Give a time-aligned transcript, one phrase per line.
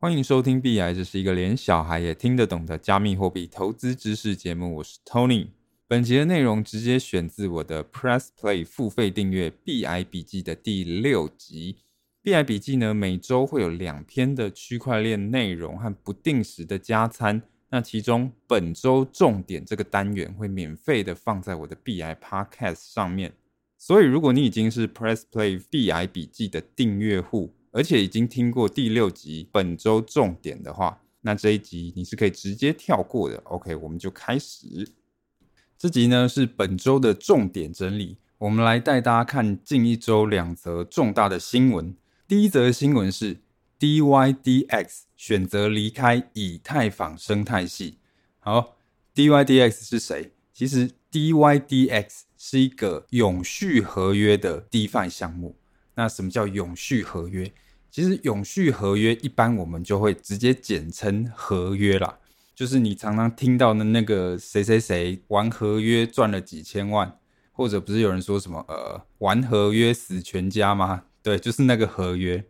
[0.00, 4.76] 欢迎收听币癌，这是一个连小孩也听得懂的加密货币投资知识节目。
[4.76, 5.48] 我是 Tony。
[5.88, 11.78] 本集的内容直接选自我的 Press Play 付费订阅币癌笔记的第六集。
[12.22, 17.42] 币癌笔记呢，每周会有两篇的区块链内容和不定时的加餐。
[17.70, 23.32] 那其中本周重点这个单元会免费的放在我的币癌 Podcast 上面。
[23.76, 33.36] 所以如果你已经是 Press Play 币癌笔记的订阅户，而且已经听过第六集本周重点的话，那这一集你是可以直接跳过的。
[33.44, 34.92] OK，我们就开始。
[35.76, 41.94] 这集呢是本周的重点整理，我们来带大家看近一周两则重大的新闻。
[42.26, 43.38] 第一则新闻是
[43.78, 47.98] DYDX 选择离开以太坊生态系。
[48.40, 48.76] 好
[49.14, 50.32] ，DYDX 是谁？
[50.52, 55.56] 其实 DYDX 是一个永续合约的 DeFi 项目。
[55.94, 57.52] 那什么叫永续合约？
[57.90, 62.18] 其实永续合约一般我们就会直接简称合约啦，
[62.54, 67.18] 就是你常常听到的那个谁谁谁玩合约赚了几千万，
[67.52, 71.04] 或者不是有人说什么呃玩合约死全家吗？
[71.22, 72.44] 对，就是那个合约。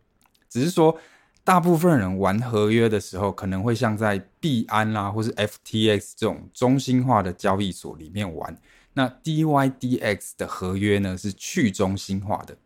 [0.48, 0.98] 只是说
[1.44, 8.60] 大部分人玩合约的时候，可能会像在币安啦，或是 FTX 这种中心化的交易所里面玩。
[8.94, 12.56] 那 DYDX 的合约呢是去中心化的。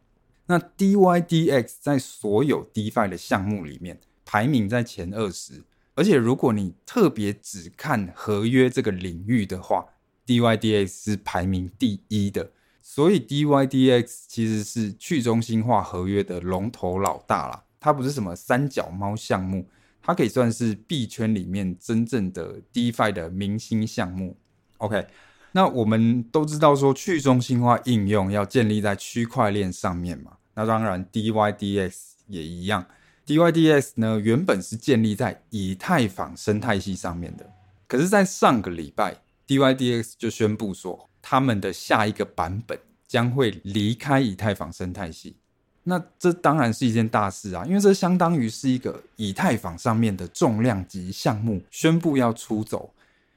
[0.52, 9.86] 那 DYDX 在所有 DeFi 的项目里面排名在前二十，而且如果你特别只看合约这个领域的话
[10.26, 12.50] ，DYDX 是排名第一的。
[12.82, 19.66] 所以 DYDX 其实是去中心化合约的龙头老大啦，它不是什么三脚猫项目，
[20.02, 24.36] 它可以算是币圈里面真正的 DeFi 的明星项目。
[24.76, 25.06] OK。
[25.54, 30.36] 那我们都知道说，去中心化应用要建立在区块链上面嘛。
[30.54, 31.94] 那当然，DYDX
[32.26, 32.86] 也一样。
[33.26, 37.48] DYDX 呢，原本是建立在以太坊生态系上面的。
[37.86, 45.36] 可是，在上个礼拜，DYDX 就宣布说，他们的下一个版本将会离开以太坊生态系。
[45.84, 52.94] 那这当然是一件大事啊，因为这相当于是一个以太坊上面的重量级项目宣布要出走。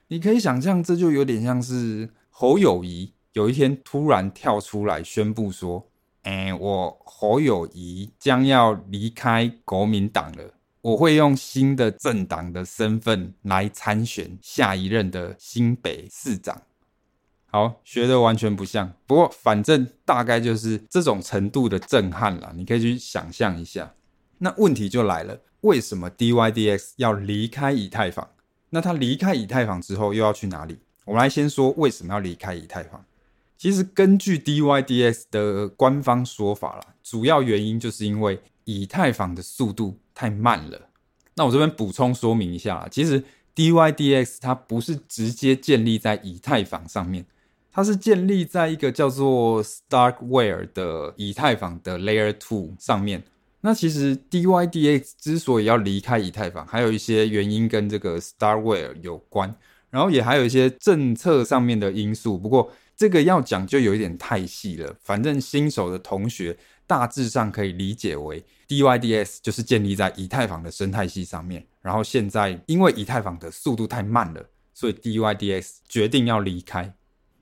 [0.07, 5.88] 你可以想象，这就有点像是侯友谊有一天突然跳出来宣布说
[6.25, 16.64] ：“哎，我侯友宜将要离开国民党了，我会用新的政党的身份来参选下一任的新北市长。”
[17.46, 22.52] 好，学的完全不像，不过反正大概就是这种程度的震撼了。
[22.58, 23.94] 你可以去想象一下。
[24.40, 28.28] 那问题就来了，为什么 DYDX 要离开以太坊？
[28.72, 30.80] 那他离开以太坊之后又要去哪里？
[31.06, 33.06] 我们来先说为什么要离开以太坊。
[33.66, 40.80] 其实根据 DYDX 的官方说法啦，主要原因就是因为以太坊的速度太慢了。
[41.34, 43.24] 那我这边补充说明一下啦，其实
[43.56, 47.26] DYDX 它不是直接建立在以太坊上面，
[47.72, 53.24] 它是建立在一个叫做 Starkware 的以太坊的 Layer Two 上面。
[53.62, 59.56] 那其实 DYDX 之所以要离开以太坊，还有一些原因跟这个 Starkware 有关，
[59.90, 62.38] 然后也还有一些政策上面的因素。
[62.38, 66.57] 不过这个要讲就有一点太细了，反正新手的同学
[66.88, 76.94] 大致上可以理解为 DYDX 就是建立在以太坊的生态系上面，然后现在因为以太坊的速度太慢了，所以 DYDX 决定要离开。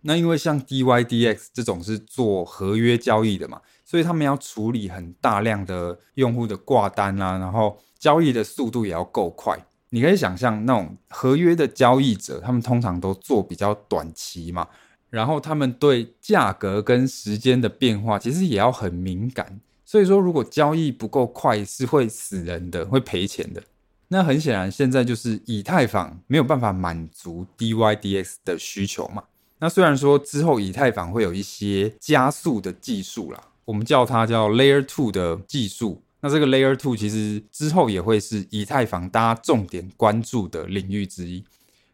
[0.02, 3.62] 那因为像 DYDX 这种是做合约交易的嘛。
[3.86, 9.56] 所以他们要处理很大量的用户的挂单啊，然后交易的速度也要够快。
[9.90, 14.68] 你可以想象那种合约的交易者，他们通常都做比较短期嘛，
[15.13, 19.59] 然后他们对价格跟时间的变化其实也要很敏感。
[19.85, 23.62] 所以说，如果交易不够快，是会死人的，会赔钱的。
[24.07, 29.24] 那很显然，现在就是以太坊没有办法满足 DYDX 的需求嘛。
[29.59, 33.40] 那虽然说之后以太坊会有一些加速的技术啦。
[33.66, 41.44] 我们叫它叫 Layer Two 的技术，那这个 Layer Two 其实之后也会是以太坊大家重点关注的领域之一。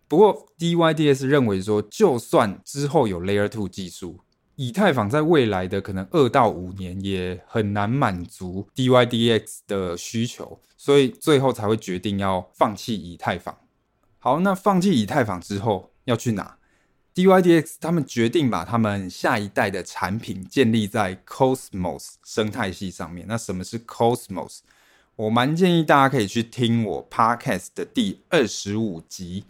[0.10, 4.20] 不过 DYDX 认为说，就算之后有 Layer Two 技术，
[4.56, 13.56] 以太坊在未来的可能二到五年也很难满足 DYDX 的需求，所以最后才会决定要放弃以太坊。
[14.18, 16.58] 好，那放弃以太坊之后要去哪
[17.14, 23.28] ？DYDX 他们决定把他们下一代的产品建立在 Cosmos 生态系上面。
[23.30, 24.62] 那什么是 Cosmos？
[25.16, 29.46] 我蛮建议大家可以去听我 Podcast 的第二十五集。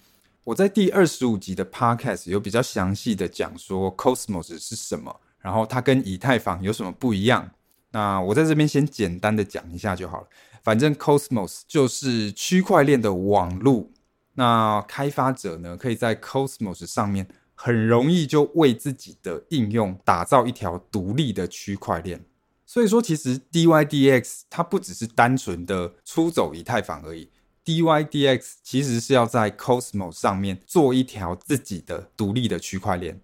[0.49, 7.51] 我在第二十五集的 Podcast 有比较详细的讲说 Cosmos 是什么，然后它跟以太坊有什么不一样。
[7.91, 10.27] 那我在这边先简单的讲一下就好了。
[10.63, 13.91] 反正 Cosmos 就是区块链的网路。
[14.33, 22.25] 那开发者呢，可以在 Cosmos 上面很容易就为自己的应用打造一条独立的区块链。
[22.65, 27.29] 所以说，其实 DYDX 它不只是单纯的出走以太坊而已
[27.69, 33.21] ，DYDX 其实是要在 Cosmos 上面做一条自己的独立的区块链，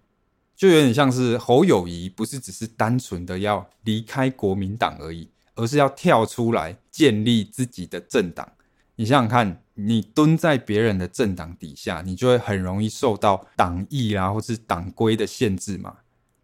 [0.54, 8.52] 就有点像是侯友宜不是只是单纯的要离开国民党而已，而是要跳出来建立自己的政党。
[8.94, 15.96] 你想想看，你蹲在别人的政党底下，你就会很容易受到党意啊，或是党规的限制嘛。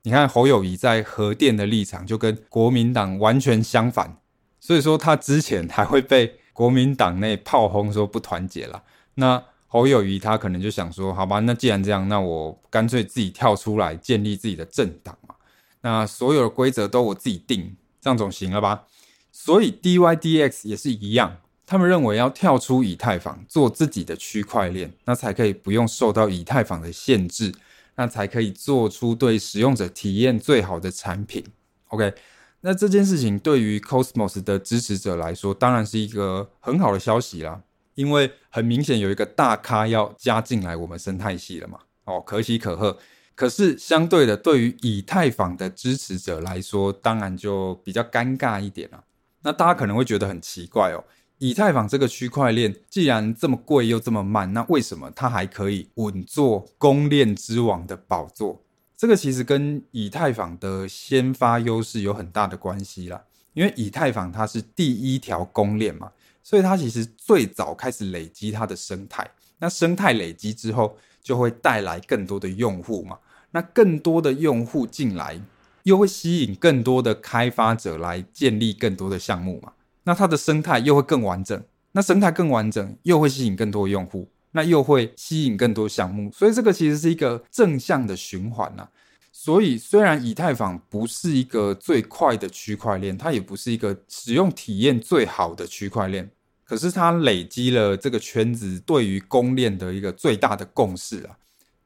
[0.02, 4.18] 你看侯友宜在核电的立场就跟国民党完全相反，
[4.58, 8.82] 所以说他之前还会被国民党内炮轰说不团结了。
[9.14, 15.34] 那侯友宜他可能就想说，好吧，那既然这样，那我干脆自己跳出来建立自己的政党嘛。
[15.80, 18.84] 那所有的规则都我自己定，这样总行了吧？
[19.30, 27.52] 所以 DYDX 也是一样，他们认为要跳出以太坊做自己的区块链，那才可以不用受到以太坊的限制。
[27.94, 31.44] 那才可以做出对使用者体验最好的产品。
[31.88, 32.14] OK，
[32.62, 37.62] 那这件事情对于 Cosmos 的支持者来说，当然是一个很好的消息啦。
[37.94, 41.78] 因为很明显有一个大咖要加进来我们生态系了嘛。
[42.04, 42.96] 哦，可喜可贺。
[43.34, 49.04] 可是相对的，对于以太坊的支持者来说，当然就比较尴尬一点了。
[49.42, 51.04] 那大家可能会觉得很奇怪哦。
[51.38, 58.62] 以太坊这个区块链既然这么贵又这么慢，那为什么它还可以稳坐公链之王的宝座？
[59.02, 63.20] 这个其实跟以太坊的先发优势有很大的关系啦。
[63.52, 69.28] 因为以太坊它是第一条公链嘛，所以它其实最早开始累积它的生态。
[69.58, 73.18] 那生态累积之后，就会带来更多的用户嘛。
[73.50, 75.40] 那更多的用户进来，
[75.82, 79.72] 又会吸引更多的开发者来建立更多的项目嘛。
[80.04, 81.60] 那它的生态又会更完整，
[81.90, 88.88] 那生态更完整，又会吸引更多用户，那又会吸引更多项目，所以这个其实是一个正向的循环呐。
[89.32, 96.30] 所以虽然以太坊不是一个最快的区块链，它也不是一个使用体验最好的区块链，
[96.64, 101.36] 可是它累积了这个圈子对于公链的一个最大的共识啊。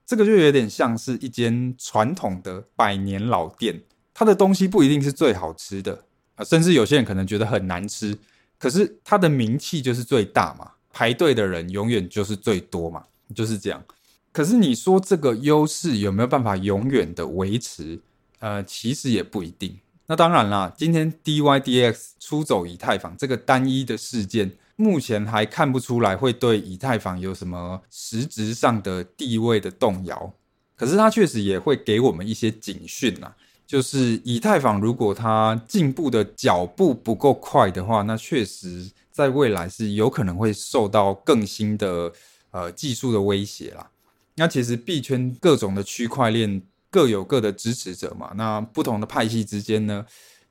[0.04, 3.80] 这个就有点像是一间传统的百年老店，
[4.12, 6.04] 它的东西不一定是最好吃的。
[6.34, 8.18] 啊，甚至有些人可能觉得很难吃，
[8.58, 13.04] 可是它的名气就是最大嘛，排队的人永远就是最多嘛，
[13.34, 13.84] 就是这样。
[14.32, 18.00] 可是你说这个优势有没有办法永远的维持？
[18.38, 19.76] 呃，其实也不一定。
[20.06, 30.32] 那当然啦，今天 DYDX 出走以太坊这个单一的事件，目前还看不出来会对以太坊有什么实质上的地位的动摇。
[30.76, 33.36] 可是它确实也会给我们一些警讯啊。
[33.66, 42.12] 就是以太坊，如果它进步的脚步不够快的话，那确实在未来是有可能会受到更新的
[42.50, 43.88] 呃技术的威胁啦。
[44.34, 46.60] 那其实币圈各种的区块链
[46.90, 50.04] 各有各的支持者嘛，那不同的派系之间呢，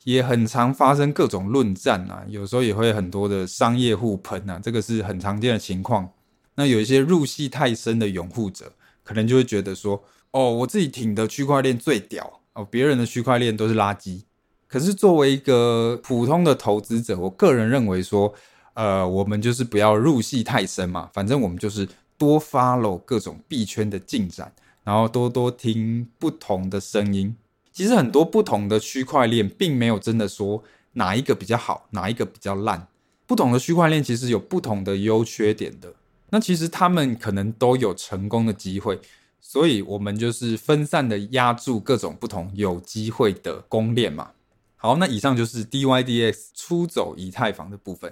[0.03, 6.09] 也很常发生各种论战啊，有时候也会很多的商业互喷啊，这个是很常见的情况。
[6.55, 8.73] 那有一些入戏太深的拥护者，
[9.03, 12.41] 可能就会觉得说，哦，我自己挺的区块链最屌。
[12.53, 14.23] 哦，别人的区块链都是垃圾。
[14.67, 18.33] 可是作为一个普通的投资者，我个人认为说，
[18.75, 21.09] 呃，我们就是不要入戏太深嘛。
[21.11, 27.35] 反正我们就是多 follow 各种币圈的进展，然后多多听不同的声音。
[27.71, 32.87] 其实很多不同的区块链并没有真的说哪一个比较好，哪一个比较烂。
[33.25, 35.93] 不同的区块链其实有不同的优缺点的。
[36.29, 38.99] 那其实他们可能都有成功的机会。
[39.41, 44.31] 所以，我们就是分散的压住各种不同有机会的公链嘛。
[44.75, 48.11] 好，那以上就是 DYDX 出走以太坊的部分。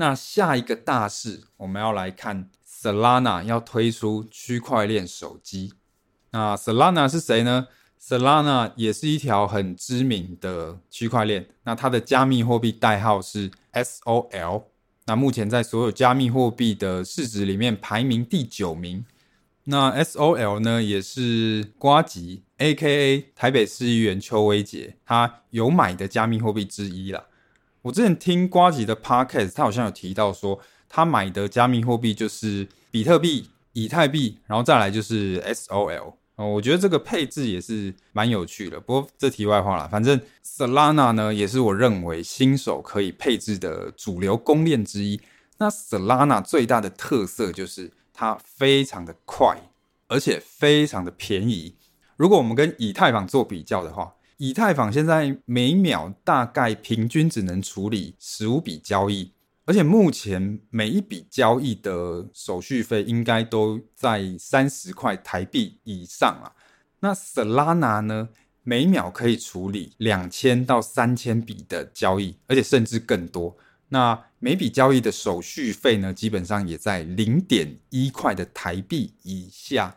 [0.00, 5.72] 那下一个大事，我们要来看 Solana 要推出区块链手机。
[6.30, 7.66] 那 Solana 是谁呢
[8.00, 11.48] ？Solana 也是一条很知名的区块链。
[11.64, 14.66] 那它的加密货币代号是 SOL。
[15.06, 19.04] 那目前在所有加密货币的市值里面排名第九名。
[19.64, 23.32] 那 SOL 呢，也是瓜吉 （A.K.A.
[23.34, 27.24] 台北市议员邱威杰）他有买的加密货币之一啦。
[27.82, 30.58] 我之前听瓜吉的 Podcast，他好像有提到说，
[30.88, 36.14] 他买的加密货币就是比特币、以太币，然后再来就是 SOL。
[36.36, 38.78] 哦，我觉得这个配置也是蛮有趣的。
[38.78, 45.20] 不过这题外话啦，反正 Solana 呢，也是我认为新手可以配置的主流公链之一。
[45.58, 47.92] 那 Solana 最大的特色就是。
[48.20, 49.70] 它非常的快，
[50.08, 51.76] 而且非常的便宜。
[52.16, 59.32] 如果我们跟以太坊做比较的话，以太坊现在每秒大概平均只能处理十五笔交易，
[59.64, 66.54] 而且目前每一笔交易的手续费应该都在三十块台币以上啊。
[67.00, 68.28] 那 Solana 呢，
[68.62, 73.56] 每秒可以处理两千到三千笔的交易，而且甚至更多。
[73.88, 79.96] 那每笔交易的手续费呢，基本上也在零点一块的台币以下。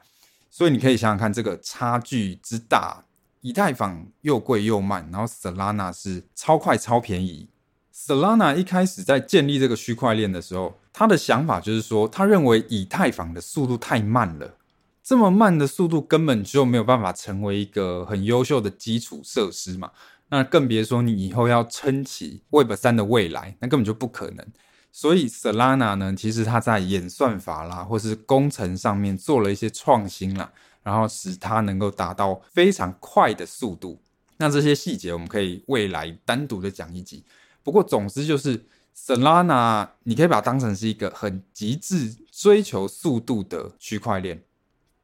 [0.49, 3.05] 所以你可以想想看，这个差距之大，
[3.41, 7.49] 以太坊又贵又慢，然后 Solana 是超快超便宜。
[7.93, 14.57] Solana 一开始在建立这个区块链的时候，他的想法就是说，他认为以太坊的速度太慢了。
[15.03, 19.91] 这么慢的速度根本就没有办法成为一个很优秀的基础设施嘛，
[20.29, 24.45] 那更别说你以后要撑起 Web 三的未来，那根本就不可能。
[24.91, 30.51] 所以 Solana 呢，其实它在演算法啦，或是工程上面做了一些创新啦，
[30.83, 33.99] 然后使它能够达到非常快的速度。
[34.37, 37.23] 那这些细节我们可以未来单独的讲一集。
[37.63, 44.43] 不过总之就是 Solana，你可以把它当成是一个很极致追求速度的区块链。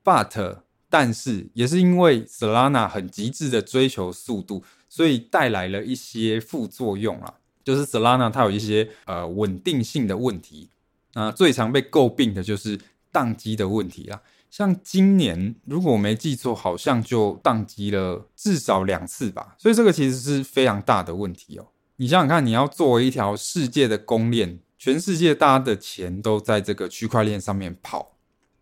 [0.04, 7.36] But，但是也是因为 Solana 很极致的追求速度，所以带来了一些副作用啊。
[7.64, 10.70] 就是 Solana 它有一些呃稳定性的问题，
[11.14, 12.80] 那最常被诟病的就是
[13.12, 14.22] 宕机的问题啦。
[14.50, 19.56] 像今年如果我没记错，好像就宕机了至少两次吧。
[19.58, 21.68] 所以这个其实是非常大的问题哦。
[21.98, 28.14] 你想想看，你要作为一条世界的公链，全世界大家的钱都在这个区块链上面跑。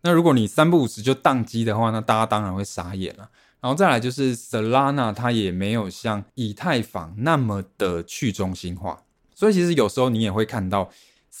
[0.02, 3.28] 那如果你三不五时就宕机的话，那大家当然会傻眼了。
[3.60, 9.02] 然后再来就是 Solana，它也没有像以太坊那么的去中心化，
[9.34, 10.88] 所以其实有时候你也会看到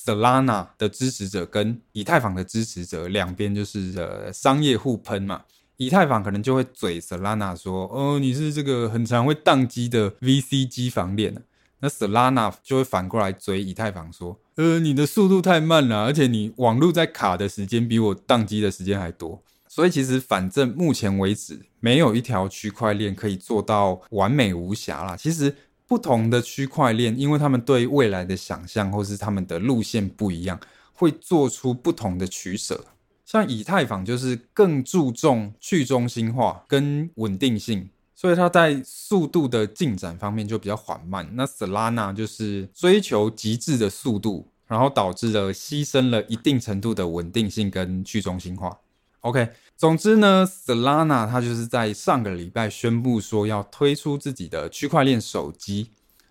[0.06, 5.42] Solana 的支持者跟以太坊的支持者两边就是呃商业互喷嘛。
[5.78, 11.42] 以太坊可能就会嘴 Solana 说：“哦，你是这个很常会宕机的 VC 机房链。”
[11.80, 14.40] 那 Solana 就会反过来追以太坊说。
[14.54, 25.14] 呃，你的速度太慢了，而且你网络在卡的时间比我宕机的时间还多，所以其实反正目前为止，没有一条区块链可以做到完美无瑕啦。
[25.14, 25.54] 其实
[25.86, 30.60] 不同的区块链，因为他们对未来的想象或是他们的路线不一样，
[30.92, 32.84] 会做出不同的取舍。
[33.24, 37.88] 像以太坊就是更注重去中心化跟稳定性。
[38.18, 41.28] 所以它在速度的进展方面就比较缓慢。
[41.34, 48.74] 那 Solana 就是追求极致的速度，然后导致了牺牲了一定程度的稳定性跟去中心化。
[49.20, 55.90] OK，总之呢，Solana 它就是在上个礼拜宣布说要推出自己的区块链手机。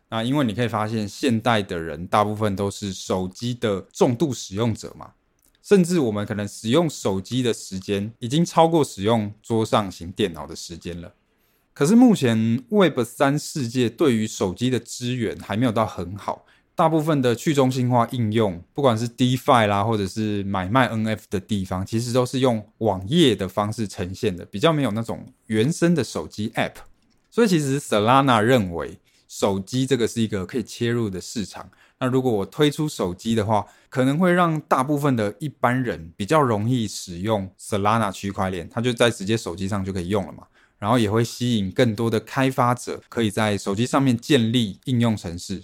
[0.10, 5.12] 那因为你可以发现，现代的人大部分都是手机的重度使用者嘛，
[5.62, 11.14] 甚至我们可能使用手机的时间已经超过使用桌上型电脑的时间了。
[11.74, 26.74] 可是目前 Web 三世界对于手机的支援还没有到很好，大部分的去中心化应用，不管是 DeFi 啦，或者是买卖 NF 的地方，其实都是用网页的方式呈现的，比较没有那种原生的手机 App。
[27.32, 31.70] 所以其实 Solana 认为手机这个是一个可以切入的市场。
[32.00, 40.44] 那如果我推出手机的话，可能会让大部分的一般人比较容易使用 Solana 区块链，它就在直接手机上就可以用了嘛。
[40.78, 45.64] 然后也会吸引更多的开发者，可以在手机上面建立应用程式。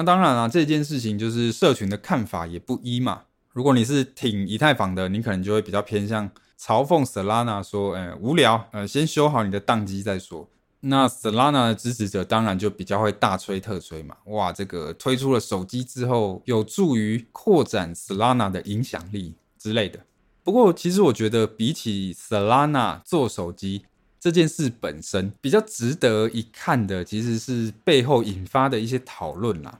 [0.00, 3.24] 那当然了，这件事情就是社群的看法也不一嘛。
[3.52, 6.26] 如果你是挺以太坊的，你可能就会比较偏向
[6.58, 10.48] 嘲讽 Solana 说：“哎，无聊，呃，先修好你的宕机再说。”
[10.80, 14.16] 那 Solana 的支持者当然就比较会大吹特吹嘛。
[14.28, 20.00] 哇，这个推出了手机之后，有助于扩展 Solana 的影响力之类的。
[20.42, 23.84] 不过，其实我觉得比起 Solana 做手机，
[24.18, 29.78] 这件事本身比较值得一看的，其实是背后引发的一些讨论啦。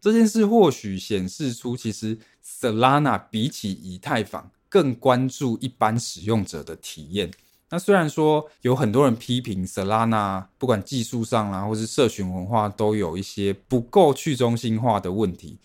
[0.00, 7.30] 这件事或许显示出，其实 Solana 比起以太坊更关注一般使用者的体验。
[7.70, 15.58] 那虽然说有很多人批评 Solana，不管技术上啦，或是社群文化，都有一些不够去中心化的问题，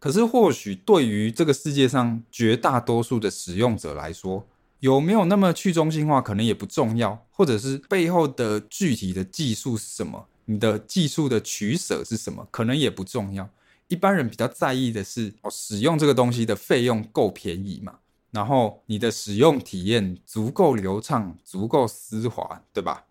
[0.00, 4.44] 可是或许对于这个世界上绝大多数的使用者来说，
[4.80, 10.26] 有没有那么去中心化，可能也不重要，或者是背后的具体的技术是什么？
[10.46, 12.48] 你的技术的取舍是什么？
[12.50, 13.48] 可能也不重要。
[13.88, 17.98] 一般人比较在意的是，哦，使用这个东西的费用够便宜嘛？
[18.30, 23.06] 然后你的使用体验足够流畅、足够丝滑，对吧？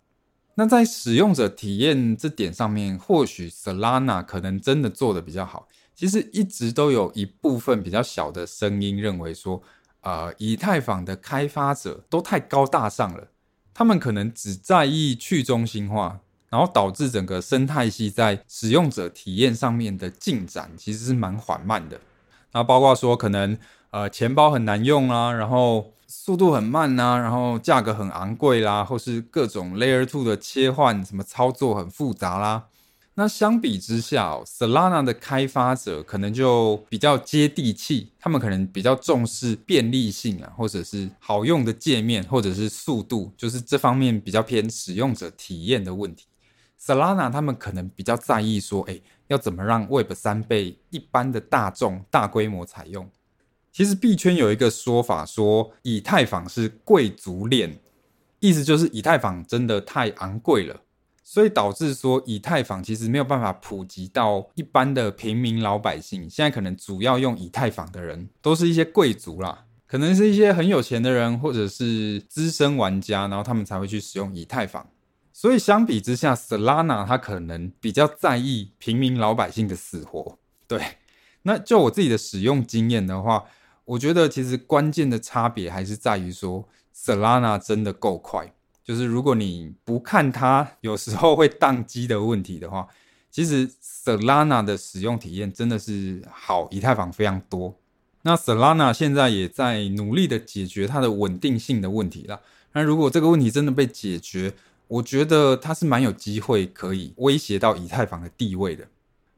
[0.54, 5.68] 那在使用者体验这点上面，或许 Solana 可能真的做得比较好。
[5.94, 9.62] 其实一直都有一部分比较小的声音认为说。
[10.06, 13.28] 呃，以太坊的开发者都太高大上了，
[13.72, 16.20] 他们可能只在意去中心化，
[16.54, 22.00] 然后导致整个生态系在使用者体验上面的进展其实是蛮缓慢的。
[22.52, 23.58] 那包括说可能
[23.90, 32.66] 呃钱包很难用啊，然后速度很慢啊，然后价格很昂贵啦，或是各种 Layer two 的切换，什么操作很复杂啦。
[33.16, 46.26] 那相比之下哦，Solana 的开发者可能就比较接地气，他们可能比较重视便利性啊，或者是好用的界面，或者是速度，就是这方面比较偏使用者体验的问题。
[46.84, 53.08] Solana 他们可能比较在意说，哎，要怎么让 Web 三被一般的大众大规模采用？
[53.72, 57.78] 其实币圈有一个说法说，以太坊是贵族链，
[58.38, 60.82] 意思就是以太坊真的太昂贵了。
[61.22, 66.28] 所以导致说，以太坊其实没有办法普及到一般的平民老百姓。
[66.28, 74.86] 现在可能主要用以太坊的人，都是一些贵族啦，可能是一些很有钱的人，或者是资深玩家，然后他们才会去使用以太坊。
[75.36, 80.38] 所以相比之下，Solana 它可能比较在意平民老百姓的死活。
[80.68, 80.80] 对，
[81.42, 83.44] 那就我自己的使用经验的话，
[83.84, 88.54] 我觉得其实关键的差别还是在于说，Solana 真的够快。
[88.84, 92.86] 就是如果你不看它有时候会宕机的问题的话，
[93.32, 97.74] 其实 Solana 的使用体验真的是好以太坊非常多。
[98.22, 102.38] 那 Solana 现在也在努力的解决它的稳定性的问题啦。
[102.72, 104.54] 那如果这个问题真的被解决，
[104.94, 108.86] 我觉得它是蛮有机会可以威胁到以太坊的地位的。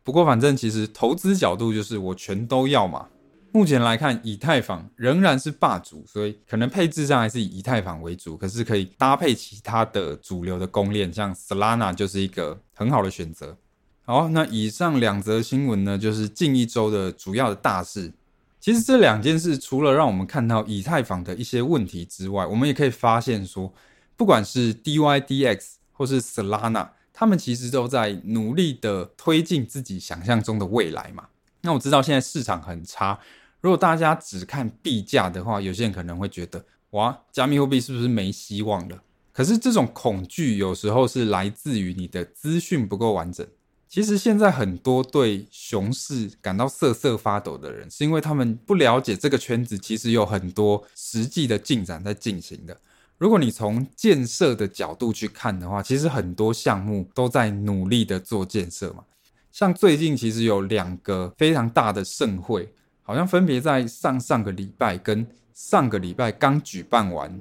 [0.02, 3.08] 不过反正其实投资角度就是我全都要嘛。
[3.52, 8.36] 目前来看，以太坊仍然是霸主，所以可能配置上还是以以太坊为主。
[8.36, 13.56] 可是可以搭配其他的主流的公链，像 Solana 就是一个很好的选择。
[14.04, 18.12] 好，那以上两则新闻呢，就是近一周的主要的大事。
[18.60, 23.72] 其实这两件事除了让我们看到以太坊的一些问题之外，我们也可以发现说，
[24.16, 31.28] 不管是 DYDX 或是 Solana，他们其实都在努力的推进自己想象中的未来嘛。
[31.62, 33.18] 那我知道现在市场很差。
[33.60, 39.02] 如果大家只看币价的话，有些人可能会觉得，哇，加密货币是不是没希望了？
[39.32, 43.46] 可是这种恐惧有时候是来自于你的资讯不够完整。
[43.88, 52.78] 其实现在很多对熊市感到瑟瑟发抖的人，是因为他们不了解这个圈子其实有很多实际的进展在进行的。
[53.18, 59.04] 如果你从建设的角度去看的话，其实很多项目都在努力的做建设嘛。
[59.50, 62.72] 像最近其实有两个非常大的盛会。
[63.08, 65.24] 好像分别在上上个礼拜跟
[65.54, 67.40] 上个礼拜刚举办完。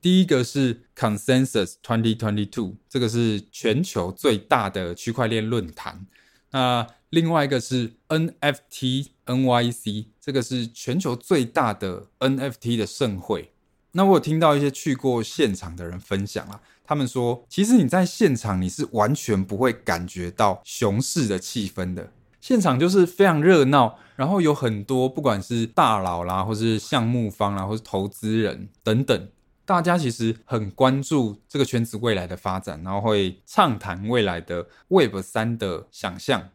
[0.00, 6.06] 第一个是 Consensus 2022，这个是全球最大的区块链论坛。
[6.50, 13.51] 那另外一个是 NFT NYC，这个是全球最大的 NFT 的盛会。
[13.92, 22.10] 那我有听到一些去过现场的人分享啊，他们说，其实你在现场你是完全不会感觉到熊市的气氛的。
[22.40, 29.28] 现场就是非常热闹，然后有很多不管是大佬啦，或是项目方啦，或是投资人等等，
[29.64, 36.48] 大家其实很关注这个圈子未来的发展，然后会畅谈未来的 Web 三的想象。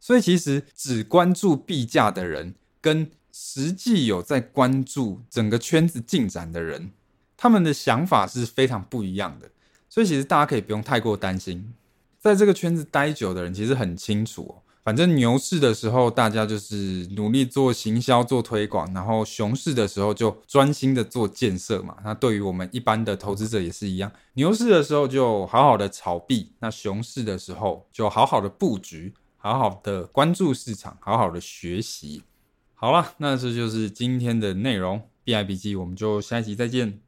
[0.00, 6.92] 所以其实只关注币价的人，跟实际有在关注整个圈子进展的人，
[7.36, 9.50] 他们的想法是非常不一样的。
[9.90, 11.74] 所以其实大家可以不用太过担心，
[12.20, 14.62] 在这个圈子待久的人其实很清楚哦。
[14.84, 21.96] 反正牛市的时候，大家就是努力做行销、做推广，然后熊市的时候就专心的做建设嘛。
[22.04, 32.22] 那对于我们一般的投资者也是一样，牛市的时候就好好的炒币，那熊市的时候就好好的布局，好好的关注市场，好好的学习。
[32.84, 37.00] 好了，那这就是今天的内容，B I 笔记，我们就下一集再见。